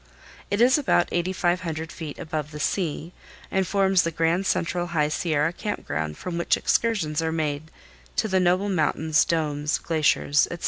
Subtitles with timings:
[0.49, 3.13] It is about 8500 feet above the sea,
[3.51, 7.69] and forms the grand central High Sierra camp ground from which excursions are made
[8.15, 10.59] to the noble mountains, domes, glaciers, etc.